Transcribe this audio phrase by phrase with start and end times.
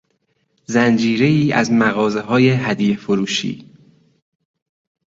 [0.65, 3.69] زنجیرهای از مغازههای هدیه فروشی